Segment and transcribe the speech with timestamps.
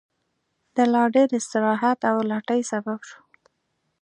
[0.75, 3.19] د لا ډېر استراحت او لټۍ سبب شو.